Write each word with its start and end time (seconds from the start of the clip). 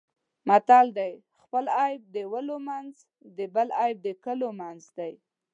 متل 0.47 0.87
دی: 0.97 1.13
خپل 1.43 1.65
عیب 1.81 2.01
د 2.15 2.17
ولو 2.31 2.57
منځ 2.67 2.93
د 3.37 3.39
بل 3.55 3.67
عیب 3.81 3.97
د 4.05 4.07
کلو 4.25 4.49
منځ 4.59 4.81
دی. 4.97 5.13